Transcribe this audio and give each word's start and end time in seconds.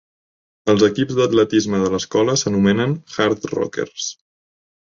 Els 0.71 0.85
equips 0.87 1.19
d'atletisme 1.19 1.83
de 1.83 1.91
l'escola 1.97 2.37
s'anomenen 2.45 2.97
els 2.99 3.21
"Hardrockers". 3.27 4.13